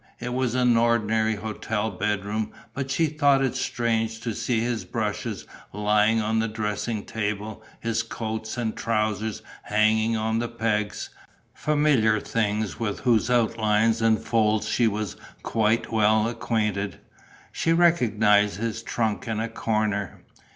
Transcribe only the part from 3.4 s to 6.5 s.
it strange to see his brushes lying on the